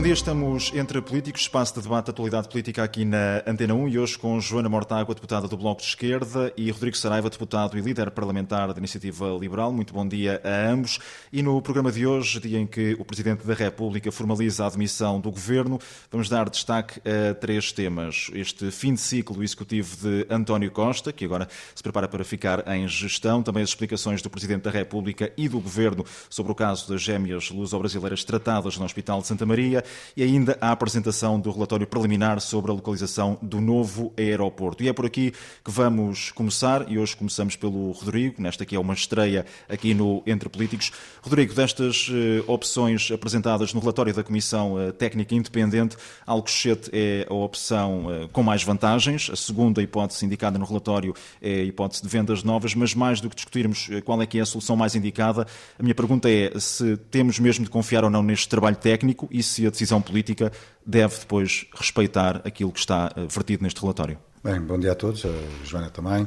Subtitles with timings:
[0.00, 0.14] bom dia.
[0.14, 4.18] Estamos entre políticos, espaço de debate de atualidade política aqui na Antena 1 e hoje
[4.18, 8.72] com Joana Mortágua, deputada do Bloco de Esquerda, e Rodrigo Saraiva, deputado e líder parlamentar
[8.72, 9.70] da Iniciativa Liberal.
[9.70, 10.98] Muito bom dia a ambos.
[11.30, 15.20] E no programa de hoje, dia em que o Presidente da República formaliza a admissão
[15.20, 15.78] do Governo,
[16.10, 18.30] vamos dar destaque a três temas.
[18.32, 22.88] Este fim de ciclo Executivo de António Costa, que agora se prepara para ficar em
[22.88, 27.02] gestão, também as explicações do Presidente da República e do Governo sobre o caso das
[27.02, 29.84] gêmeas luso-brasileiras tratadas no Hospital de Santa Maria,
[30.16, 34.82] e ainda a apresentação do relatório preliminar sobre a localização do novo aeroporto.
[34.82, 35.32] E é por aqui
[35.64, 40.22] que vamos começar, e hoje começamos pelo Rodrigo, nesta que é uma estreia aqui no
[40.26, 40.92] Entre Políticos.
[41.22, 45.96] Rodrigo, destas uh, opções apresentadas no relatório da Comissão uh, Técnica Independente,
[46.26, 51.60] Alcochete é a opção uh, com mais vantagens, a segunda hipótese indicada no relatório é
[51.60, 54.46] a hipótese de vendas novas, mas mais do que discutirmos qual é que é a
[54.46, 55.46] solução mais indicada,
[55.78, 59.42] a minha pergunta é se temos mesmo de confiar ou não neste trabalho técnico e
[59.42, 60.52] se a decisão política
[60.84, 64.18] deve depois respeitar aquilo que está eh, vertido neste relatório.
[64.42, 66.26] Bem, bom dia a todos, a Joana também.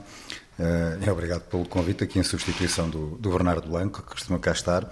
[1.03, 4.87] E obrigado pelo convite aqui em substituição do, do Bernardo Blanco, que costuma cá estar.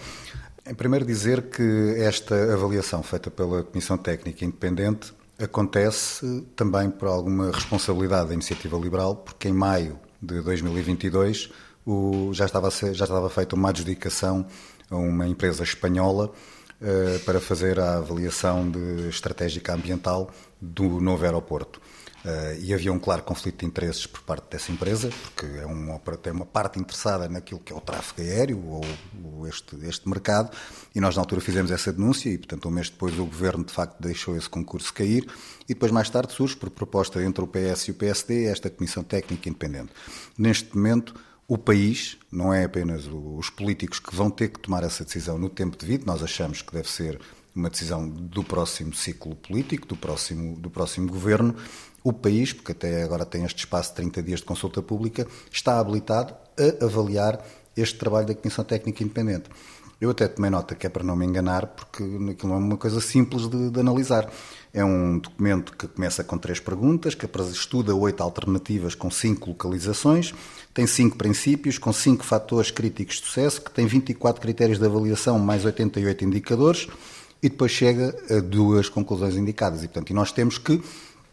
[0.68, 7.52] Em primeiro dizer que esta avaliação feita pela Comissão Técnica Independente acontece também por alguma
[7.52, 11.52] responsabilidade da Iniciativa Liberal, porque em maio de 2022
[11.86, 14.46] o, já, estava já estava feita uma adjudicação
[14.90, 16.32] a uma empresa espanhola
[17.26, 21.80] para fazer a avaliação de estratégica ambiental do novo aeroporto.
[22.24, 25.98] Uh, e havia um claro conflito de interesses por parte dessa empresa, porque é uma,
[26.22, 28.86] tem uma parte interessada naquilo que é o tráfego aéreo ou,
[29.24, 30.56] ou, este, este mercado,
[30.94, 33.74] e nós na altura fizemos essa denúncia e, portanto, um mês depois o Governo de
[33.74, 35.28] facto deixou esse concurso cair
[35.68, 39.04] e depois mais tarde surge, por proposta entre o PS e o PSD, esta Comissão
[39.04, 39.92] Técnica Independente.
[40.38, 41.16] Neste momento
[41.48, 45.50] o país, não é apenas os políticos que vão ter que tomar essa decisão no
[45.50, 47.20] tempo devido, nós achamos que deve ser
[47.54, 51.56] uma decisão do próximo ciclo político, do próximo, do próximo governo.
[52.04, 55.80] O país, porque até agora tem este espaço de 30 dias de consulta pública, está
[55.80, 57.46] habilitado a avaliar
[57.76, 59.50] este trabalho da Comissão Técnica Independente.
[60.02, 63.00] Eu até tomei nota que é para não me enganar, porque aquilo é uma coisa
[63.00, 64.28] simples de, de analisar.
[64.74, 70.34] É um documento que começa com três perguntas, que estuda oito alternativas com cinco localizações,
[70.74, 75.38] tem cinco princípios, com cinco fatores críticos de sucesso, que tem 24 critérios de avaliação,
[75.38, 76.88] mais 88 indicadores,
[77.44, 79.84] e depois chega a duas conclusões indicadas.
[79.84, 80.82] E, portanto, e nós temos que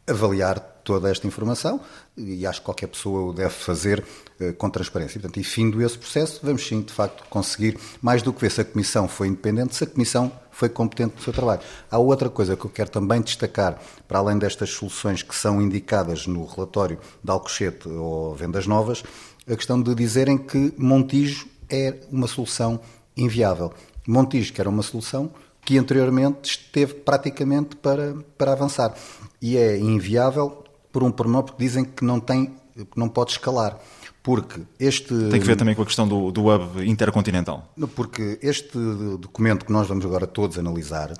[0.08, 1.80] avaliar toda esta informação
[2.16, 4.02] e acho que qualquer pessoa o deve fazer
[4.41, 5.20] uh, com transparência.
[5.20, 8.62] Portanto, e findo esse processo, vamos sim, de facto, conseguir, mais do que ver se
[8.62, 11.60] a Comissão foi independente, se a Comissão foi competente no seu trabalho.
[11.91, 16.26] Há outra coisa que eu quero também destacar, para além destas soluções que são indicadas
[16.26, 19.04] no relatório de Alcochete ou Vendas Novas,
[19.46, 22.80] a questão de dizerem que Montijo é uma solução
[23.16, 23.72] inviável.
[24.06, 25.30] Montijo, que era uma solução
[25.69, 28.95] que anteriormente esteve praticamente para, para avançar
[29.41, 33.79] e é inviável por um pormenor porque dizem que não tem, que não pode escalar.
[34.23, 35.09] Porque este.
[35.29, 37.71] Tem que ver também com a questão do, do hub intercontinental.
[37.95, 38.79] Porque este
[39.21, 41.12] documento que nós vamos agora todos analisar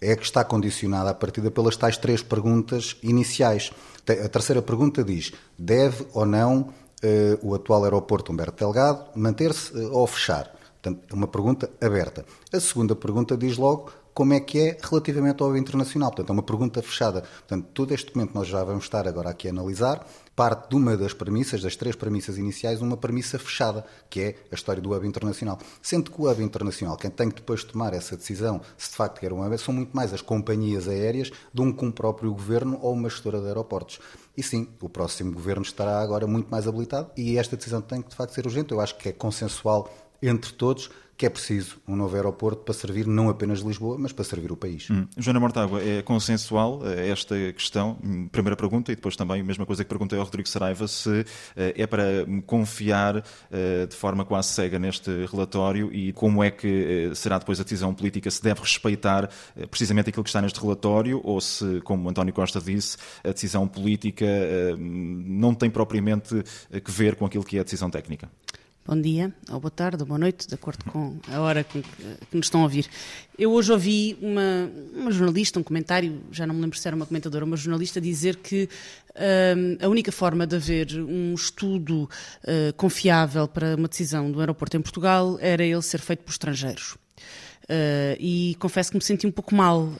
[0.00, 3.70] é que está condicionado à partida pelas tais três perguntas iniciais.
[4.24, 6.70] A terceira pergunta diz: deve ou não uh,
[7.40, 10.50] o atual aeroporto Humberto Delgado manter-se uh, ou fechar?
[10.82, 12.26] Portanto, é uma pergunta aberta.
[12.52, 16.10] A segunda pergunta diz logo como é que é relativamente ao internacional.
[16.10, 17.22] Portanto, é uma pergunta fechada.
[17.22, 20.96] Portanto, todo este documento nós já vamos estar agora aqui a analisar, parte de uma
[20.96, 25.06] das premissas, das três premissas iniciais, uma premissa fechada, que é a história do hub
[25.06, 25.58] internacional.
[25.80, 29.20] Sendo que o hub internacional, quem tem que depois tomar essa decisão, se de facto
[29.20, 32.92] quer um hub, são muito mais as companhias aéreas do que um próprio governo ou
[32.92, 34.00] uma gestora de aeroportos.
[34.36, 38.08] E sim, o próximo governo estará agora muito mais habilitado e esta decisão tem que
[38.08, 38.72] de facto ser urgente.
[38.72, 39.90] Eu acho que é consensual
[40.22, 40.90] entre todos
[41.22, 44.56] que é preciso um novo aeroporto para servir não apenas Lisboa, mas para servir o
[44.56, 44.90] país.
[44.90, 45.06] Hum.
[45.16, 47.96] Joana Mortágua, é consensual eh, esta questão?
[48.02, 51.24] Hum, primeira pergunta e depois também a mesma coisa que perguntei ao Rodrigo Saraiva, se
[51.54, 53.22] eh, é para confiar
[53.52, 57.94] eh, de forma quase cega neste relatório e como é que será depois a decisão
[57.94, 59.30] política, se deve respeitar
[59.70, 64.26] precisamente aquilo que está neste relatório ou se, como António Costa disse, a decisão política
[64.76, 66.42] não tem propriamente
[66.84, 68.28] que ver com aquilo que é a decisão técnica?
[68.84, 72.36] Bom dia, ou boa tarde, ou boa noite, de acordo com a hora que, que
[72.36, 72.88] nos estão a ouvir.
[73.38, 77.06] Eu hoje ouvi uma, uma, jornalista, um comentário, já não me lembro se era uma
[77.06, 78.68] comentadora, uma jornalista, dizer que
[79.10, 82.10] uh, a única forma de haver um estudo
[82.42, 86.96] uh, confiável para uma decisão do aeroporto em Portugal era ele ser feito por estrangeiros.
[87.64, 89.90] Uh, e confesso que me senti um pouco mal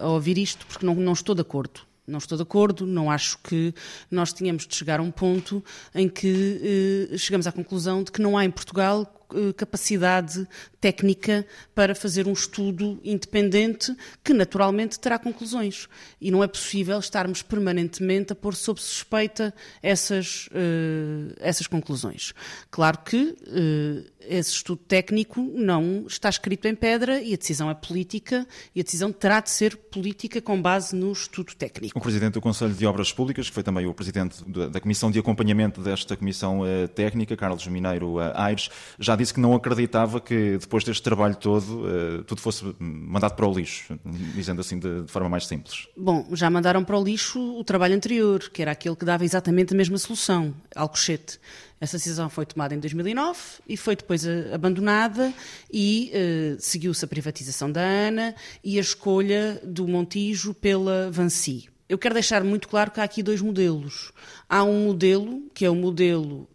[0.00, 1.89] a ouvir isto, porque não, não estou de acordo.
[2.10, 3.72] Não estou de acordo, não acho que
[4.10, 5.64] nós tínhamos de chegar a um ponto
[5.94, 9.19] em que eh, chegamos à conclusão de que não há em Portugal
[9.56, 10.46] capacidade
[10.80, 13.94] técnica para fazer um estudo independente
[14.24, 15.88] que naturalmente terá conclusões.
[16.20, 22.32] E não é possível estarmos permanentemente a pôr sob suspeita essas, uh, essas conclusões.
[22.70, 27.74] Claro que uh, esse estudo técnico não está escrito em pedra e a decisão é
[27.74, 31.98] política e a decisão terá de ser política com base no estudo técnico.
[31.98, 35.18] O Presidente do Conselho de Obras Públicas, que foi também o Presidente da Comissão de
[35.18, 36.60] Acompanhamento desta Comissão
[36.94, 38.68] Técnica, Carlos Mineiro Aires,
[38.98, 43.46] já disse que não acreditava que depois deste trabalho todo uh, tudo fosse mandado para
[43.46, 43.98] o lixo,
[44.34, 45.86] dizendo assim de, de forma mais simples.
[45.96, 49.74] Bom, já mandaram para o lixo o trabalho anterior, que era aquele que dava exatamente
[49.74, 51.38] a mesma solução, Alcochete.
[51.80, 55.32] Essa decisão foi tomada em 2009 e foi depois eh, abandonada
[55.72, 61.68] e uh, seguiu-se a privatização da ANA e a escolha do Montijo pela Vansi.
[61.88, 64.12] Eu quero deixar muito claro que há aqui dois modelos.
[64.48, 66.46] Há um modelo, que é o modelo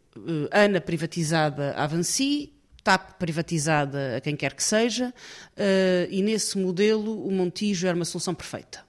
[0.52, 2.54] ANA privatizada à Vansi,
[2.86, 8.06] TAP privatizada a quem quer que seja, uh, e nesse modelo o Montijo era uma
[8.06, 8.86] solução perfeita.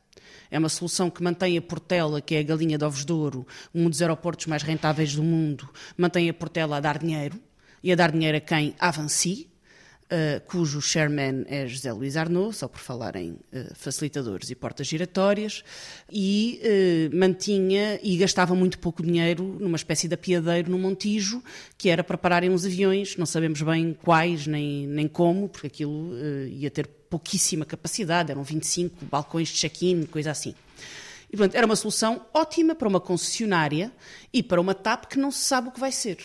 [0.51, 3.47] É uma solução que mantém a Portela, que é a galinha de ovos de ouro,
[3.75, 5.67] um dos aeroportos mais rentáveis do mundo,
[5.97, 7.41] mantém a Portela a dar dinheiro,
[7.83, 8.75] e a dar dinheiro a quem?
[8.79, 9.49] Avanci,
[10.07, 14.87] Uh, cujo chairman é José Luís Arnaud, só por falar em uh, facilitadores e portas
[14.87, 15.65] giratórias,
[16.09, 16.61] e
[17.11, 21.43] uh, mantinha e gastava muito pouco dinheiro numa espécie de apiadeiro no Montijo,
[21.77, 26.17] que era para pararem uns aviões, não sabemos bem quais nem, nem como, porque aquilo
[26.51, 30.55] ia ter pouquíssima capacidade, eram 25 balcões de check-in, coisa assim.
[31.33, 33.93] E, portanto, era uma solução ótima para uma concessionária
[34.33, 36.19] e para uma TAP que não se sabe o que vai ser.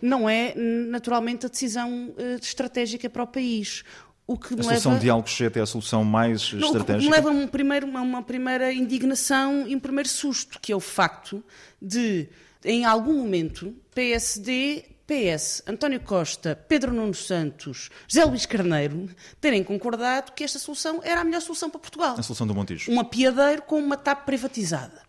[0.00, 3.84] Não é, naturalmente, a decisão uh, estratégica para o país.
[4.26, 5.02] O que a solução leva...
[5.02, 6.98] de Alcochete é a solução mais não, estratégica?
[6.98, 10.72] O que me leva a um primeiro, uma primeira indignação e um primeiro susto, que
[10.72, 11.42] é o facto
[11.82, 12.28] de,
[12.64, 19.08] em algum momento, PSD PS, António Costa, Pedro Nuno Santos, José Luís Carneiro
[19.40, 22.14] terem concordado que esta solução era a melhor solução para Portugal.
[22.16, 22.92] A solução do Montijo.
[22.92, 25.02] Um apiadeiro com uma TAP privatizada.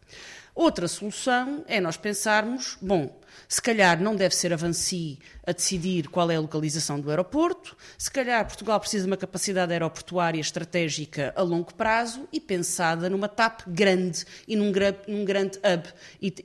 [0.56, 3.16] Outra solução é nós pensarmos, bom,
[3.52, 7.76] se calhar não deve ser a Vansi a decidir qual é a localização do aeroporto,
[7.98, 13.28] se calhar Portugal precisa de uma capacidade aeroportuária estratégica a longo prazo e pensada numa
[13.28, 14.72] TAP grande e num,
[15.08, 15.84] num grande hub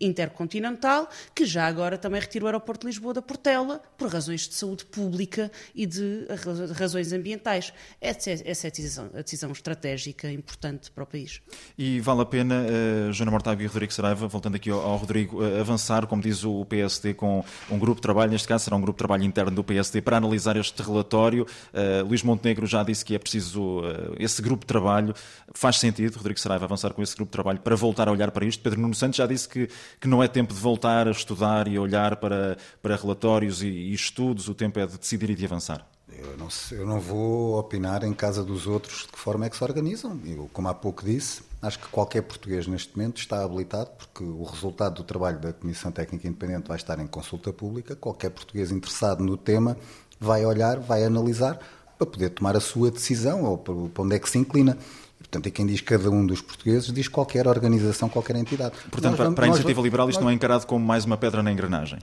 [0.01, 4.55] intercontinental, que já agora também retira o aeroporto de Lisboa da Portela por razões de
[4.55, 6.27] saúde pública e de
[6.75, 7.73] razões ambientais.
[8.01, 11.41] Essa é, essa é a, decisão, a decisão estratégica importante para o país.
[11.77, 15.43] E vale a pena, uh, Joana Mortágua e Rodrigo Saraiva, voltando aqui ao, ao Rodrigo,
[15.43, 18.81] uh, avançar, como diz o PSD, com um grupo de trabalho, neste caso será um
[18.87, 21.47] grupo de trabalho interno do PSD para analisar este relatório.
[21.73, 25.15] Uh, Luís Montenegro já disse que é preciso uh, esse grupo de trabalho.
[25.55, 28.45] Faz sentido, Rodrigo Saraiva, avançar com esse grupo de trabalho para voltar a olhar para
[28.47, 28.63] isto.
[28.63, 29.69] Pedro Nuno Santos já disse que,
[30.01, 33.69] que não é tempo de voltar a estudar e a olhar para, para relatórios e,
[33.69, 35.87] e estudos, o tempo é de decidir e de avançar.
[36.09, 39.57] Eu não, eu não, vou opinar em casa dos outros de que forma é que
[39.57, 40.19] se organizam.
[40.25, 44.45] Eu, como há pouco disse, acho que qualquer português neste momento está habilitado, porque o
[44.45, 47.97] resultado do trabalho da Comissão Técnica Independente vai estar em consulta pública.
[47.97, 49.77] Qualquer português interessado no tema
[50.21, 51.59] vai olhar, vai analisar
[51.99, 54.77] para poder tomar a sua decisão ou para onde é que se inclina.
[55.19, 58.77] Portanto, e quem diz cada um dos portugueses diz qualquer organização, qualquer entidade.
[58.91, 61.43] Portanto, nós, para a iniciativa liberal isto nós, não é encarado como mais uma pedra
[61.43, 61.99] na engrenagem?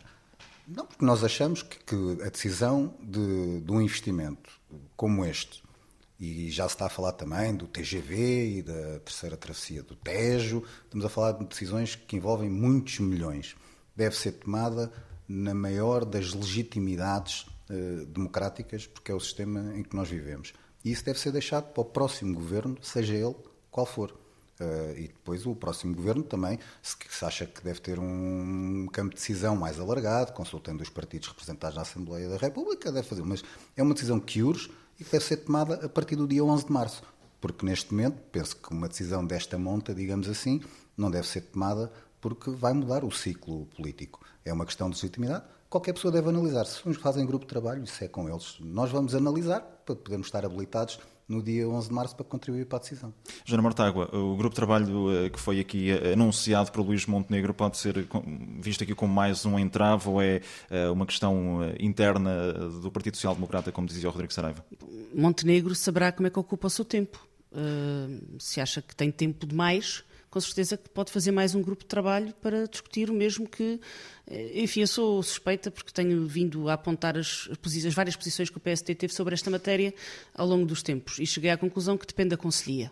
[0.67, 4.50] Não, porque nós achamos que, que a decisão de, de, um investimento
[4.95, 5.62] como este,
[6.23, 10.63] e já se está a falar também do TGV e da terceira travessia do Tejo,
[10.85, 13.57] estamos a falar de decisões que envolvem muitos milhões,
[13.93, 14.89] deve ser tomada
[15.27, 20.53] na maior das legitimidades eh, democráticas, porque é o sistema em que nós vivemos.
[20.83, 23.35] E isso deve ser deixado para o próximo governo, seja ele
[23.69, 24.11] qual for.
[24.59, 29.09] Uh, e depois o próximo governo também, se, se, acha que deve ter um campo
[29.09, 33.23] de decisão mais alargado, consultando os partidos representados na Assembleia da República, deve fazer.
[33.23, 33.43] Mas
[33.75, 34.69] é uma decisão que urge
[35.00, 37.03] e que deve ser tomada a partir do dia 11 de março.
[37.41, 40.62] Porque neste momento, penso que uma decisão desta monta, digamos assim,
[40.95, 44.21] não deve ser tomada porque vai mudar o ciclo político.
[44.45, 45.43] É uma questão de legitimidade.
[45.69, 46.65] Qualquer pessoa deve analisar.
[46.65, 48.57] Se uns fazem grupo de trabalho, isso é com eles.
[48.62, 51.00] Nós vamos analisar para podermos estar habilitados
[51.33, 53.13] no dia 11 de março para contribuir para a decisão.
[53.43, 57.53] Joana Mortágua, o grupo de trabalho eh, que foi aqui eh, anunciado por Luís Montenegro
[57.53, 58.07] pode ser
[58.59, 63.33] visto aqui como mais um entrave ou é eh, uma questão interna do Partido Social
[63.33, 64.63] Democrata, como dizia o Rodrigo Saraiva?
[65.13, 67.25] Montenegro saberá como é que ocupa o seu tempo.
[68.39, 71.87] se acha que tem tempo demais, com certeza que pode fazer mais um grupo de
[71.87, 73.79] trabalho para discutir o mesmo que.
[74.25, 77.47] Eh, enfim, eu sou suspeita porque tenho vindo a apontar as,
[77.85, 79.93] as várias posições que o PST teve sobre esta matéria
[80.33, 82.91] ao longo dos tempos e cheguei à conclusão que depende da Conselhia.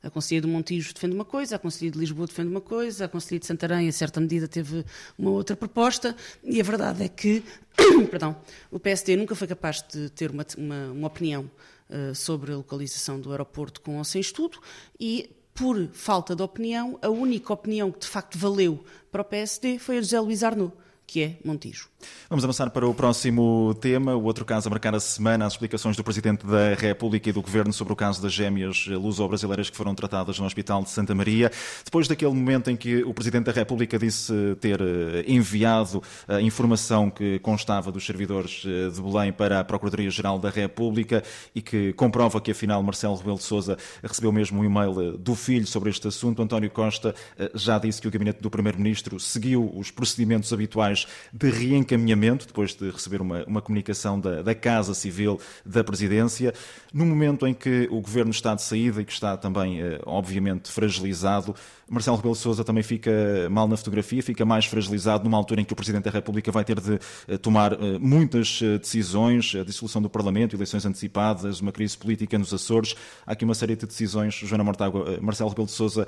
[0.00, 3.08] A Conselhia do Montijo defende uma coisa, a Conselhia de Lisboa defende uma coisa, a
[3.08, 4.84] Conselhia de Santarém, em certa medida, teve
[5.18, 6.14] uma outra proposta,
[6.44, 7.42] e a verdade é que
[8.08, 8.36] perdão,
[8.70, 11.50] o PSD nunca foi capaz de ter uma, uma, uma opinião
[11.90, 14.60] uh, sobre a localização do aeroporto com ou sem estudo,
[15.00, 19.78] e por falta de opinião, a única opinião que de facto valeu para o PSD
[19.78, 20.72] foi a José Luís Arnaud
[21.06, 21.88] que é Montijo.
[22.28, 25.96] Vamos avançar para o próximo tema, o outro caso a marcar a semana, as explicações
[25.96, 29.94] do Presidente da República e do Governo sobre o caso das gêmeas luso-brasileiras que foram
[29.94, 31.50] tratadas no Hospital de Santa Maria.
[31.84, 37.08] Depois daquele momento em que o Presidente da República disse ter eh, enviado a informação
[37.08, 41.22] que constava dos servidores eh, de Belém para a Procuradoria-Geral da República
[41.54, 45.34] e que comprova que afinal Marcelo Rebelo de Sousa recebeu mesmo um e-mail eh, do
[45.34, 47.14] filho sobre este assunto, António Costa
[47.54, 50.95] já disse que o gabinete do Primeiro-Ministro seguiu os procedimentos habituais
[51.32, 56.54] de reencaminhamento, depois de receber uma, uma comunicação da, da, Casa Civil da Presidência,
[56.94, 60.70] no momento em que o Governo está de saída e que está também, eh, obviamente,
[60.70, 61.54] fragilizado,
[61.88, 63.10] Marcelo Rebelo de Sousa também fica
[63.50, 66.64] mal na fotografia, fica mais fragilizado numa altura em que o Presidente da República vai
[66.64, 66.98] ter de
[67.28, 72.52] eh, tomar eh, muitas decisões, a dissolução do Parlamento, eleições antecipadas, uma crise política nos
[72.52, 72.94] Açores.
[73.26, 74.34] Há aqui uma série de decisões.
[74.34, 76.06] Joana Mortágua, Marcelo Rebelo de Sousa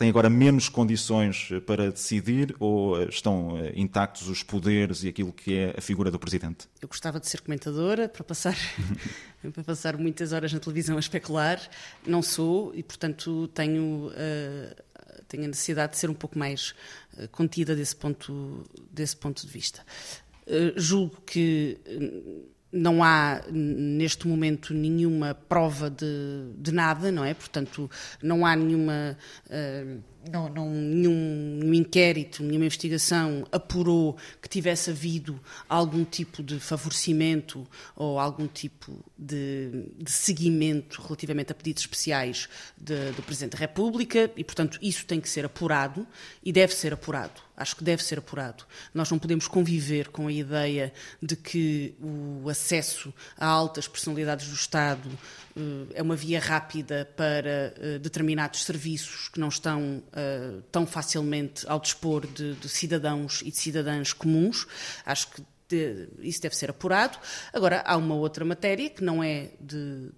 [0.00, 5.74] tem agora menos condições para decidir ou estão intactos os poderes e aquilo que é
[5.76, 6.66] a figura do Presidente?
[6.80, 8.56] Eu gostava de ser comentadora para passar,
[9.52, 11.60] para passar muitas horas na televisão a especular.
[12.06, 14.82] Não sou e, portanto, tenho, uh,
[15.28, 16.74] tenho a necessidade de ser um pouco mais
[17.30, 19.84] contida desse ponto, desse ponto de vista.
[20.46, 21.78] Uh, julgo que
[22.72, 27.34] não há neste momento nenhuma prova de, de, nada, não é?
[27.34, 27.90] Portanto,
[28.22, 29.16] não há nenhuma.
[29.46, 37.66] Uh, não, não, nenhum, inquérito, nenhuma investigação apurou que tivesse havido algum tipo de favorecimento
[37.96, 44.30] ou algum tipo de, de seguimento relativamente a pedidos especiais de, do Presidente da República
[44.36, 46.06] e, portanto, isso tem que ser apurado
[46.44, 47.40] e deve ser apurado.
[47.56, 48.64] Acho que deve ser apurado.
[48.94, 54.54] Nós não podemos conviver com a ideia de que o acesso a altas personalidades do
[54.54, 55.06] Estado
[55.54, 61.66] uh, é uma via rápida para uh, determinados serviços que não estão uh, tão facilmente
[61.68, 64.66] ao dispor de, de, cidadãos e de cidadãs comuns.
[65.04, 67.16] Acho que de, isso deve ser apurado.
[67.52, 70.10] Agora, há uma outra matéria que não é de,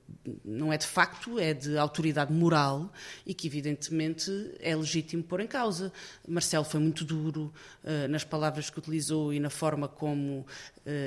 [0.45, 2.91] não é de facto, é de autoridade moral
[3.27, 4.31] e que, evidentemente,
[4.61, 5.93] é legítimo pôr em causa.
[6.27, 7.53] Marcelo foi muito duro
[7.85, 10.47] uh, nas palavras que utilizou e na forma como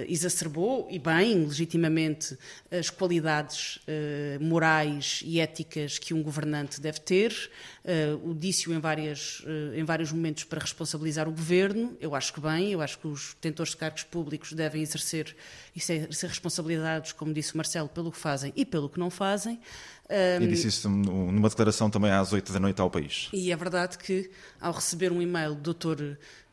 [0.07, 2.37] exacerbou, e bem, legitimamente,
[2.71, 7.51] as qualidades uh, morais e éticas que um governante deve ter.
[7.83, 9.43] Uh, o disse-o em, várias,
[9.75, 11.97] em vários momentos para responsabilizar o governo.
[11.99, 15.35] Eu acho que bem, eu acho que os detentores de cargos públicos devem exercer,
[15.75, 19.59] exercer responsabilidades, como disse o Marcelo, pelo que fazem e pelo que não fazem.
[20.09, 23.29] E disse isso numa declaração também às 8 da noite ao país.
[23.33, 24.29] E é verdade que,
[24.61, 25.99] ao receber um e-mail do doutor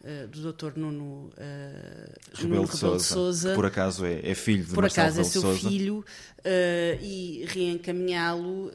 [0.02, 0.76] uh, do Dr.
[0.76, 1.32] Nuno, uh,
[2.34, 5.42] Rebelo, de, Sousa, Sousa, por acaso é, é, filho de Por Marcelo acaso é seu
[5.42, 5.68] Sousa.
[5.68, 8.70] filho, uh, e reencaminhá-lo,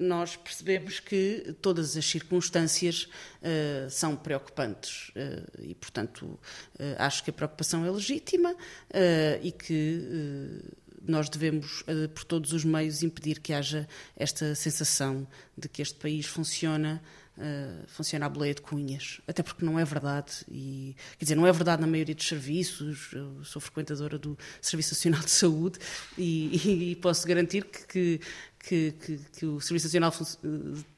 [0.00, 3.08] nós percebemos que todas as circunstâncias
[3.88, 5.10] são preocupantes
[5.60, 6.38] e, portanto,
[6.98, 8.54] acho que a preocupação é legítima
[9.42, 10.62] e que
[11.10, 11.82] nós devemos,
[12.14, 17.02] por todos os meios, impedir que haja esta sensação de que este país funciona
[17.38, 20.44] uh, funciona a boleia de cunhas, até porque não é verdade.
[20.50, 23.10] E, quer dizer, não é verdade na maioria dos serviços.
[23.12, 25.78] Eu sou frequentadora do Serviço Nacional de Saúde
[26.16, 28.20] e, e, posso garantir que,
[28.58, 30.26] que, que, que, o Serviço Nacional fun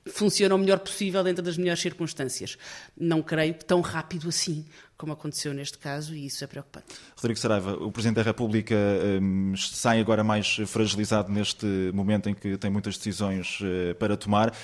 [0.07, 2.57] funciona o melhor possível dentro das melhores circunstâncias.
[2.97, 4.65] Não creio que tão rápido assim
[5.01, 6.89] como aconteceu neste caso, e isso é preocupante.
[7.17, 8.77] Rodrigo Saraiva, o Presidente da República
[9.23, 11.65] um, sai agora mais fragilizado neste
[11.95, 14.55] momento em que tem muitas decisões uh, para tomar, uh,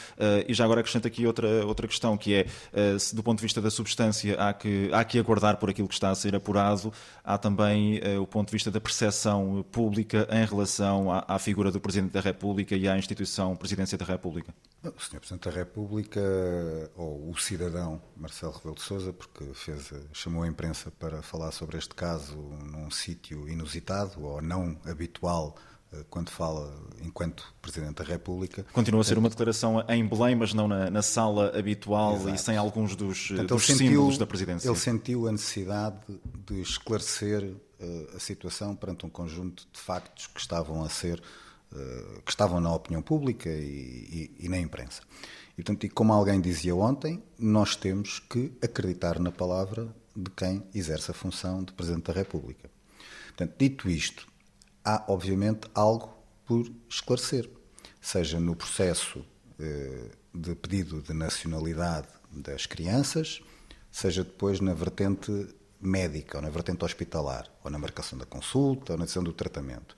[0.46, 3.44] e já agora acrescento aqui outra, outra questão, que é, uh, se do ponto de
[3.44, 6.92] vista da substância há que, há que aguardar por aquilo que está a ser apurado,
[7.24, 11.80] há também o ponto de vista da percepção pública em relação à, à figura do
[11.80, 14.52] Presidente da República e à instituição Presidência da República.
[14.84, 15.18] O Sr.
[15.18, 16.20] Presidente da República,
[16.94, 19.92] ou o cidadão Marcelo Rebelo de Sousa, porque fez,
[20.26, 25.54] chamou a imprensa para falar sobre este caso num sítio inusitado ou não habitual
[25.92, 28.66] eh, quando fala enquanto Presidente da República.
[28.72, 32.34] Continua a ser uma declaração em Belém, mas não na, na sala habitual Exato.
[32.34, 34.68] e sem alguns dos, Portanto, dos sentiu, símbolos da Presidência.
[34.68, 36.00] Ele sentiu a necessidade
[36.44, 41.22] de esclarecer uh, a situação perante um conjunto de factos que estavam a ser
[41.72, 45.02] eh, que estavam na opinião pública e, e, e na imprensa.
[45.52, 50.64] E, portanto, e como alguém dizia ontem, nós temos que acreditar na palavra de quem
[50.74, 52.70] exerce a função de Presidente da República.
[53.28, 54.26] Portanto, dito isto,
[54.84, 57.50] há obviamente algo por esclarecer,
[58.00, 59.24] seja no processo
[59.58, 63.40] eh, de pedido de nacionalidade das crianças,
[63.90, 65.48] seja depois na vertente
[65.80, 69.96] médica, ou na vertente hospitalar, ou na marcação da consulta, ou na decisão do tratamento.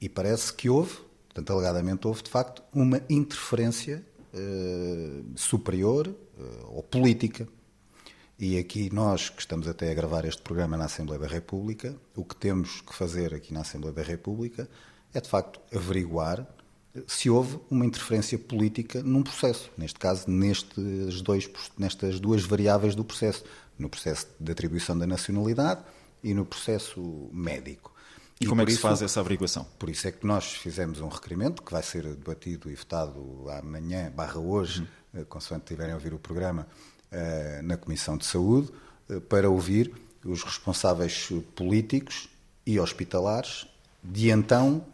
[0.00, 4.04] E parece que houve, portanto, alegadamente houve, de facto, uma interferência
[4.34, 7.48] eh, superior eh, ou política.
[8.38, 12.22] E aqui nós, que estamos até a gravar este programa na Assembleia da República, o
[12.22, 14.68] que temos que fazer aqui na Assembleia da República
[15.14, 16.46] é, de facto, averiguar
[17.06, 23.04] se houve uma interferência política num processo, neste caso, nestes dois, nestas duas variáveis do
[23.04, 23.44] processo,
[23.78, 25.82] no processo de atribuição da nacionalidade
[26.22, 27.94] e no processo médico.
[28.40, 29.66] E, e como é que isso, se faz essa averiguação?
[29.78, 34.10] Por isso é que nós fizemos um requerimento que vai ser debatido e votado amanhã,
[34.14, 35.24] barra hoje, uhum.
[35.24, 36.95] consoante tiverem a ouvir o programa, eh,
[37.62, 38.70] na Comissão de Saúde,
[39.08, 39.92] eh, para ouvir
[40.24, 42.28] os responsáveis políticos
[42.66, 43.66] e hospitalares
[44.02, 44.84] de então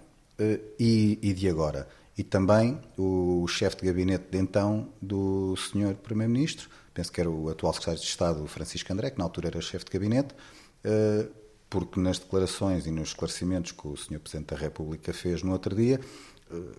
[0.78, 1.88] e, e de agora.
[2.18, 5.94] E também o chefe de gabinete de então do Sr.
[5.94, 9.60] Primeiro-Ministro, penso que era o atual secretário de Estado, Francisco André, que na altura era
[9.60, 10.34] chefe de gabinete,
[11.72, 14.18] porque nas declarações e nos esclarecimentos que o Sr.
[14.18, 15.98] Presidente da República fez no outro dia,
[16.50, 16.76] eh,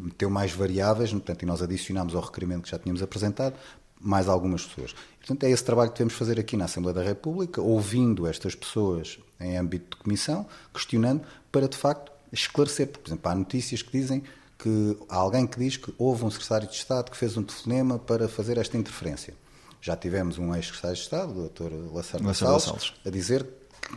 [0.00, 3.54] meteu mais variáveis, portanto, e nós adicionámos ao requerimento que já tínhamos apresentado,
[4.00, 4.94] mais algumas pessoas.
[5.18, 8.54] Portanto, é esse trabalho que temos de fazer aqui na Assembleia da República, ouvindo estas
[8.54, 12.88] pessoas em âmbito de comissão, questionando, para de facto esclarecer.
[12.88, 14.22] Por exemplo, há notícias que dizem
[14.58, 17.98] que há alguém que diz que houve um secretário de Estado que fez um telefonema
[17.98, 19.34] para fazer esta interferência.
[19.80, 21.94] Já tivemos um ex-secretário de Estado, o Dr.
[21.94, 23.46] Lacerda Salles, a dizer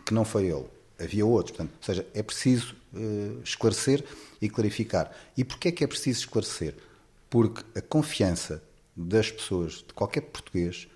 [0.05, 0.65] que não foi ele.
[0.99, 1.57] Havia outros.
[1.57, 4.03] Portanto, ou seja, é preciso uh, esclarecer
[4.39, 5.11] e clarificar.
[5.35, 6.75] E porquê é que é preciso esclarecer?
[7.27, 8.61] Porque a confiança
[8.95, 10.87] das pessoas, de qualquer português,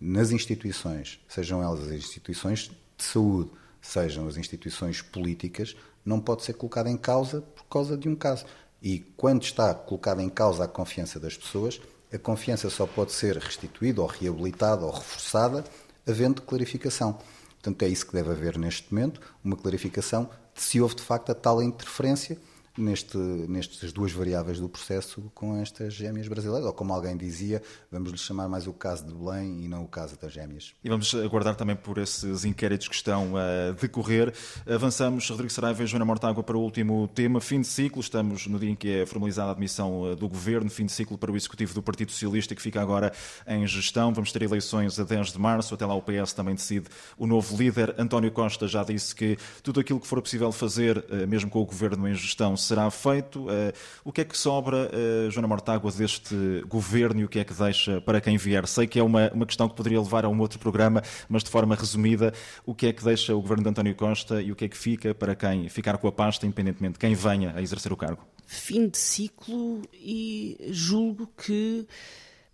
[0.00, 6.54] nas instituições, sejam elas as instituições de saúde, sejam as instituições políticas, não pode ser
[6.54, 8.44] colocada em causa por causa de um caso.
[8.82, 11.80] E quando está colocada em causa a confiança das pessoas,
[12.12, 15.64] a confiança só pode ser restituída ou reabilitada ou reforçada
[16.06, 17.18] havendo clarificação.
[17.54, 21.30] Portanto, é isso que deve haver neste momento, uma clarificação de se houve de facto
[21.30, 22.38] a tal interferência
[22.76, 28.10] neste, nestas duas variáveis do processo com estas gêmeas brasileiras, ou como alguém dizia, vamos
[28.10, 30.74] lhe chamar mais o caso de Belém e não o caso das gêmeas.
[30.82, 34.32] E vamos aguardar também por esses inquéritos que estão a decorrer.
[34.66, 38.00] Avançamos, Rodrigo Saraiva e Joana Mortágua, para o último tema, fim de ciclo.
[38.00, 41.16] Estamos no dia em que é formalizada a admissão eh, do Governo, fim de ciclo
[41.16, 43.12] para o Executivo do Partido Socialista, que fica agora
[43.46, 44.12] em gestão.
[44.12, 47.56] Vamos ter eleições a 10 de março, até lá o PS também decide o novo
[47.56, 47.94] líder.
[47.98, 51.64] António Costa já disse que tudo aquilo que for possível fazer, eh, mesmo com o
[51.64, 53.46] Governo em gestão, será feito.
[53.50, 53.72] Eh,
[54.04, 56.34] o que é que sobra, eh, Joana Mortágua, deste
[56.68, 58.66] governo e o que é que deixa para quem vier?
[58.66, 61.50] Sei que é uma, uma questão que poderia levar a um outro programa, mas de
[61.50, 62.32] forma resumida,
[62.66, 64.76] o que é que deixa o governo de António Costa e o que é que
[64.76, 68.24] fica para quem ficar com a pasta, independentemente de quem venha a exercer o cargo?
[68.46, 71.86] Fim de ciclo e julgo que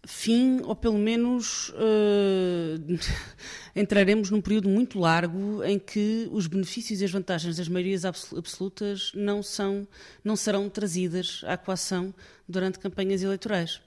[0.06, 2.98] fim, ou pelo menos uh,
[3.76, 9.12] entraremos num período muito largo em que os benefícios e as vantagens das maiorias absolutas
[9.14, 9.86] não, são,
[10.24, 12.14] não serão trazidas à coação
[12.48, 13.80] durante campanhas eleitorais.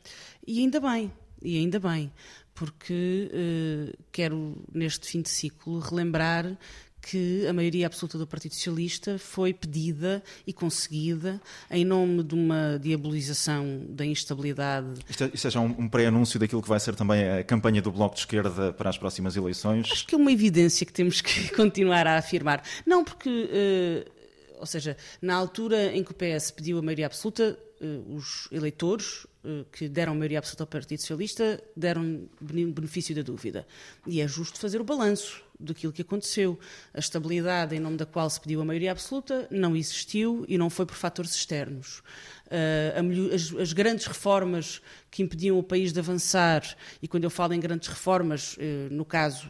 [0.46, 2.12] E ainda bem, e ainda bem,
[2.54, 6.58] porque uh, quero, neste fim de ciclo, relembrar
[7.04, 12.80] que a maioria absoluta do Partido Socialista foi pedida e conseguida em nome de uma
[12.82, 14.88] diabolização da instabilidade.
[15.10, 17.82] Isto é, isto é já um, um pré-anúncio daquilo que vai ser também a campanha
[17.82, 19.92] do Bloco de Esquerda para as próximas eleições?
[19.92, 22.64] Acho que é uma evidência que temos que continuar a afirmar.
[22.86, 24.12] Não porque, uh,
[24.60, 29.28] ou seja, na altura em que o PS pediu a maioria absoluta, uh, os eleitores
[29.72, 33.68] que deram maioria absoluta ao Partido Socialista deram benefício da dúvida.
[34.08, 36.60] E é justo fazer o balanço daquilo que aconteceu.
[36.94, 40.70] A estabilidade em nome da qual se pediu a maioria absoluta não existiu e não
[40.70, 42.02] foi por fatores externos.
[42.48, 44.80] Uh, as, grandes reformas
[45.10, 46.64] que impediam o país de avançar,
[47.02, 48.60] e quando eu falo em grandes reformas, uh,
[48.92, 49.50] no caso,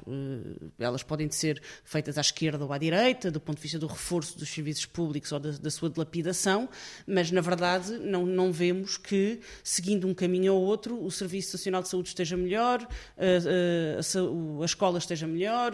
[0.80, 4.38] elas podem ser feitas à esquerda ou à direita, do ponto de vista do reforço
[4.38, 6.70] dos serviços públicos ou da, sua dilapidação,
[7.06, 9.42] mas na verdade não, não vemos que,
[9.84, 14.98] seguindo um caminho ou outro, o Serviço Nacional de Saúde esteja melhor, a, a, escola
[14.98, 15.74] esteja melhor,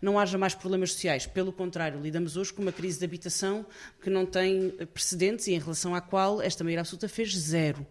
[0.00, 1.26] não haja mais problemas sociais.
[1.26, 3.66] Pelo contrário, lidamos hoje com uma crise de habitação
[4.02, 7.86] que não tem precedentes e em relação à qual esta maioria absoluta fez zero.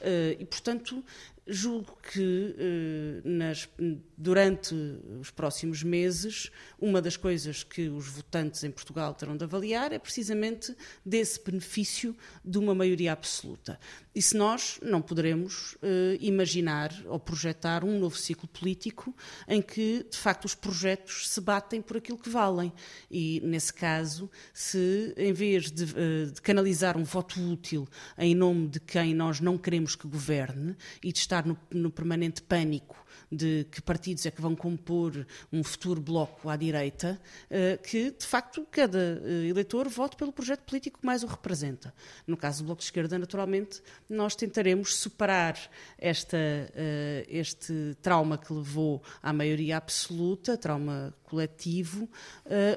[0.00, 1.04] Uh, e, portanto,
[1.46, 3.68] julgo que eh, nas,
[4.16, 4.74] durante
[5.20, 6.50] os próximos meses,
[6.80, 10.74] uma das coisas que os votantes em Portugal terão de avaliar é precisamente
[11.04, 13.78] desse benefício de uma maioria absoluta.
[14.14, 19.14] E se nós não poderemos uh, imaginar ou projetar um novo ciclo político
[19.48, 22.72] em que, de facto, os projetos se batem por aquilo que valem.
[23.10, 28.68] E, nesse caso, se em vez de, uh, de canalizar um voto útil em nome
[28.68, 33.66] de quem nós não queremos que governe e de estar no, no permanente pânico de
[33.70, 37.18] que partidos é que vão compor um futuro bloco à direita,
[37.48, 41.94] eh, que de facto cada eh, eleitor vote pelo projeto político que mais o representa.
[42.26, 45.56] No caso do Bloco de Esquerda, naturalmente, nós tentaremos superar
[45.98, 52.06] esta, eh, este trauma que levou à maioria absoluta, trauma coletivo,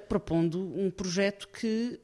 [0.08, 2.00] propondo um projeto que,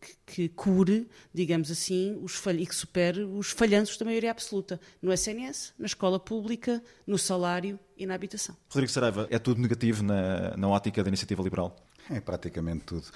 [0.00, 5.12] que, que cure, digamos assim, os e que supere os falhanços da maioria absoluta no
[5.12, 8.56] SNS, na escola pública, no salário e na habitação.
[8.70, 11.76] Rodrigo Saraiva, é tudo negativo na, na ótica da iniciativa liberal?
[12.08, 13.06] É praticamente tudo.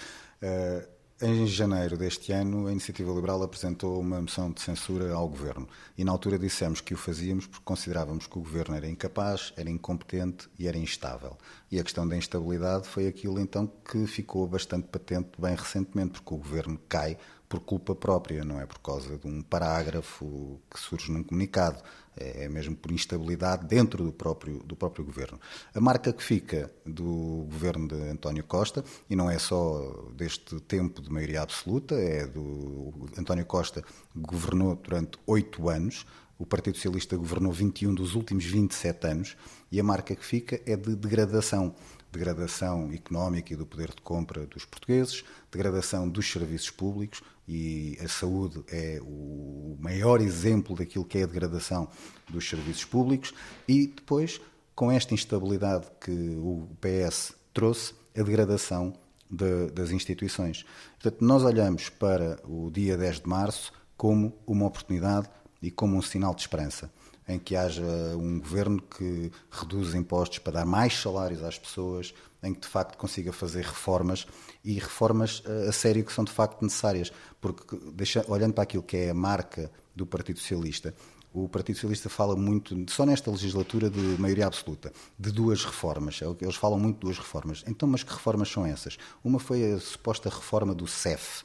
[0.43, 5.67] Uh, em janeiro deste ano, a Iniciativa Liberal apresentou uma moção de censura ao Governo.
[5.97, 9.71] E, na altura, dissemos que o fazíamos porque considerávamos que o Governo era incapaz, era
[9.71, 11.39] incompetente e era instável.
[11.71, 16.35] E a questão da instabilidade foi aquilo, então, que ficou bastante patente bem recentemente, porque
[16.35, 17.17] o Governo cai
[17.49, 18.67] por culpa própria, não é?
[18.67, 21.83] Por causa de um parágrafo que surge num comunicado,
[22.17, 25.41] é, é mesmo por instabilidade dentro do próprio, do próprio governo.
[25.75, 31.03] A marca que fica do governo de António Costa, e não é só deste tempo
[31.03, 36.07] de maioria absoluta, é do António Costa governou durante oito anos,
[36.39, 39.37] o Partido Socialista governou 21 dos últimos 27 anos,
[39.71, 41.75] e a marca que fica é de degradação
[42.17, 48.09] degradação económica e do poder de compra dos portugueses, degradação dos serviços públicos, e a
[48.09, 51.89] saúde é o maior exemplo daquilo que é a degradação
[52.29, 53.33] dos serviços públicos,
[53.69, 54.41] e depois,
[54.75, 58.95] com esta instabilidade que o PS trouxe, a degradação
[59.31, 60.65] de, das instituições.
[61.01, 65.29] Portanto, nós olhamos para o dia 10 de março como uma oportunidade
[65.61, 66.91] e como um sinal de esperança
[67.29, 67.83] em que haja
[68.17, 72.97] um governo que reduz impostos para dar mais salários às pessoas, em que de facto
[72.97, 74.27] consiga fazer reformas
[74.65, 78.83] e reformas eh, a sério que são de facto necessárias, porque deixa, olhando para aquilo
[78.83, 80.95] que é a marca do Partido Socialista,
[81.37, 86.21] o Partido Socialista fala muito, só nesta legislatura de maioria absoluta, de duas reformas.
[86.23, 87.63] É eles falam muito de duas reformas.
[87.67, 88.97] Então, mas que reformas são essas?
[89.23, 91.45] Uma foi a suposta reforma do CEF,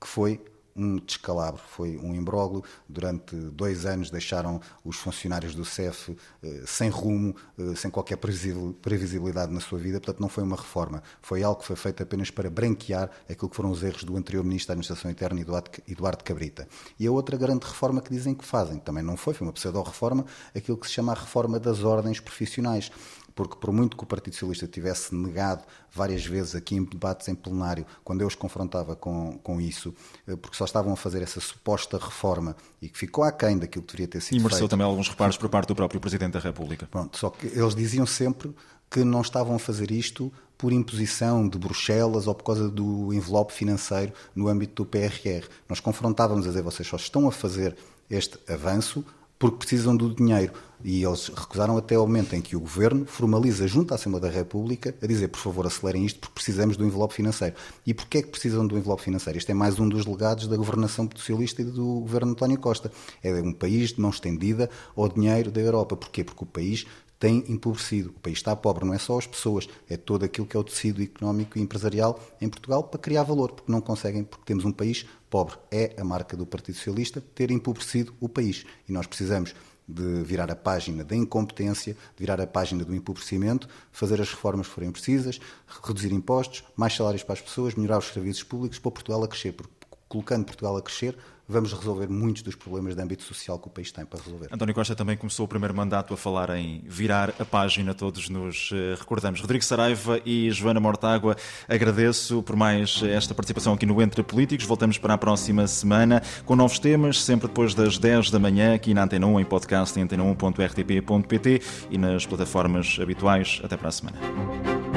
[0.00, 0.40] que foi
[0.78, 2.62] um descalabro, foi um imbróglio.
[2.88, 9.52] Durante dois anos deixaram os funcionários do CEF eh, sem rumo, eh, sem qualquer previsibilidade
[9.52, 12.48] na sua vida, portanto não foi uma reforma, foi algo que foi feito apenas para
[12.48, 15.40] branquear aquilo que foram os erros do anterior Ministro da Administração Interna,
[15.88, 16.68] Eduardo Cabrita.
[16.98, 20.24] E a outra grande reforma que dizem que fazem, também não foi, foi uma pseudo-reforma,
[20.54, 22.90] aquilo que se chama a reforma das ordens profissionais
[23.38, 27.36] porque por muito que o Partido Socialista tivesse negado várias vezes aqui em debates em
[27.36, 29.94] plenário, quando eu os confrontava com, com isso,
[30.26, 33.92] eh, porque só estavam a fazer essa suposta reforma e que ficou aquém daquilo que
[33.92, 34.70] deveria ter sido E mereceu feito.
[34.72, 36.88] também alguns reparos por parte do próprio Presidente da República.
[36.90, 38.52] Pronto, só que eles diziam sempre
[38.90, 43.52] que não estavam a fazer isto por imposição de Bruxelas ou por causa do envelope
[43.52, 45.46] financeiro no âmbito do PRR.
[45.68, 47.76] Nós confrontávamos a dizer, vocês só estão a fazer
[48.10, 49.04] este avanço
[49.38, 50.52] porque precisam do dinheiro.
[50.84, 54.30] E eles recusaram até ao momento em que o Governo formaliza junto à Assembleia da
[54.30, 57.56] República a dizer, por favor, acelerem isto porque precisamos do envelope financeiro.
[57.84, 59.38] E porquê é que precisam do envelope financeiro?
[59.38, 62.92] Isto é mais um dos legados da governação socialista e do Governo António Costa.
[63.22, 65.96] É um país de mão estendida ao dinheiro da Europa.
[65.96, 66.22] Porquê?
[66.22, 66.86] Porque o país
[67.18, 68.10] tem empobrecido.
[68.10, 70.64] O país está pobre, não é só as pessoas, é todo aquilo que é o
[70.64, 74.72] tecido económico e empresarial em Portugal para criar valor, porque não conseguem, porque temos um
[74.72, 75.56] país pobre.
[75.70, 78.64] É a marca do Partido Socialista ter empobrecido o país.
[78.88, 79.54] E nós precisamos
[79.88, 84.68] de virar a página da incompetência, de virar a página do empobrecimento, fazer as reformas
[84.68, 85.40] que forem precisas,
[85.82, 89.52] reduzir impostos, mais salários para as pessoas, melhorar os serviços públicos para Portugal a crescer.
[89.52, 89.72] Porque
[90.06, 91.16] colocando Portugal a crescer,
[91.48, 94.48] vamos resolver muitos dos problemas de âmbito social que o país tem para resolver.
[94.52, 98.70] António Costa também começou o primeiro mandato a falar em virar a página, todos nos
[98.72, 99.40] eh, recordamos.
[99.40, 104.66] Rodrigo Saraiva e Joana Mortágua, agradeço por mais esta participação aqui no Entre Políticos.
[104.66, 108.92] Voltamos para a próxima semana com novos temas, sempre depois das 10 da manhã, aqui
[108.92, 113.60] na Antena 1, em podcast em antena1.rtp.pt e nas plataformas habituais.
[113.64, 114.87] Até para a semana.